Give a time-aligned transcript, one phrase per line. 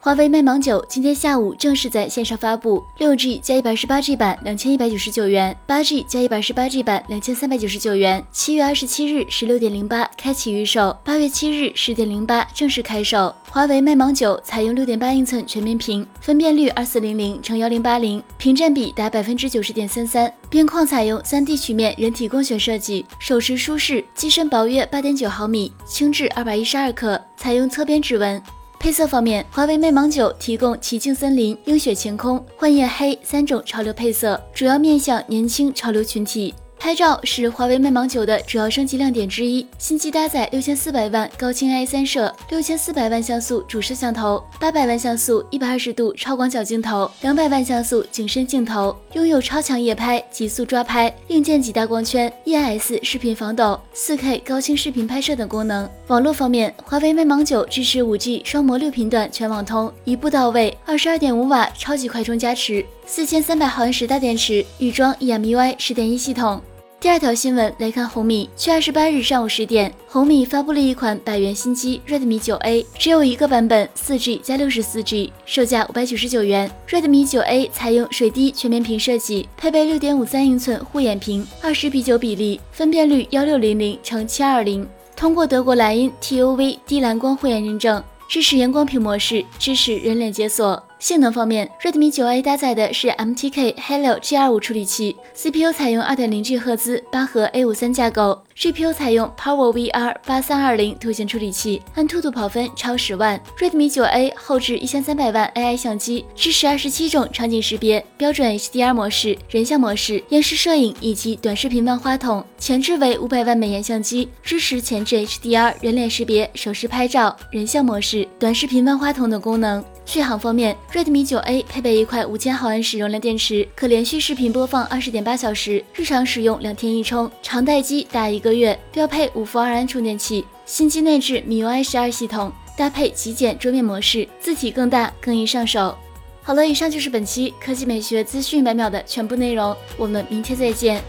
[0.00, 8.24] 华为 Mate 芒九今天下午正式在线上发布，六 G 加一百二十八 G 版两千一百九十九元，八 G 加一百二十八 G 版两千三百九十九元。
[8.30, 13.34] 七月二十七日十六点零八开启预售，八月七日十点零八正式开售。
[13.50, 28.40] 华为 Mate 芒九采用六点八英寸全面屏，分辨率二四零零乘幺零八零，屏占比达百分之九十点三三，边框采用三 D 曲面人体工学设计，手持舒适，机身薄约八点九毫米，轻质二百一十二克，采用侧边指纹。
[28.80, 36.54] 配色方面，华为魅芒九提供奇境森林、樱雪晴空、幻夜黑三种潮流配色，主要面向年轻潮流群体。
[36.88, 55.86] 拍照是华为 Mate 芒九的主要升级亮点之一，新机搭载六千四百万高清 AI 三摄、六千四百万像素主摄像头、八百万像素一百二十度超广角镜头、两百万像素景深镜头，拥有超强夜拍、极速抓拍、硬件级大光圈、EIS 视频防抖、四 K 高清视频拍摄等功能。
[56.06, 66.58] 网络方面，华为 Mate 芒九支持五 G 双模六频段全网通，一步到位，二十二点五瓦超级快充加持，四千三百毫安时大电池，预装 EMUI 十点一系统。
[67.00, 68.50] 第二条新闻来看红米。
[68.56, 76.68] 七月二十八日上午十点，红米发布了一款百元新机 Redmi 9A，只有一个版本，四 G 加六十四 G，售价五百九十九元。
[76.88, 90.82] Redmi 9A 采用水滴全面屏设计，配备六点五三英寸护眼屏，二十比九比例，分辨率幺六零零乘七二零，通过德国莱茵 TUV 低蓝光护眼认证，支持阳光屏模式，支持人脸解锁。
[90.98, 103.40] 性能方面，Redmi 9A 搭载的是 MTK Helio G25 处理器，CPU 采用 2.0G 赫兹八核 A53 架构，GPU 采用 PowerVR 8320图形处理器，按兔兔跑分超十万。
[103.58, 112.44] Redmi 9A 后置一千三百万 AI 相机，支持二十七种场景识别，标准 HDR 模式、人像模式、延时摄影以及短视频万花筒。
[112.58, 119.84] 前置为五百万美颜相机，支持前置 HDR、人脸识别、手势拍照、人像模式、短视频万花筒等功能。
[120.08, 128.76] 续航方面，Redmi 9A 配备一块五千毫安时容量电池，可连续视频播放二十点八小时，日常使用两天一充，长待机达一个月。
[128.90, 135.94] 标配五伏二安充电器，新机内置 MIUI 十二系统，搭配极简桌面模式，字体更大更易上手。
[136.42, 141.04] 好了，以上就是本期科技美学资讯百秒的全部内容，我们明天再见。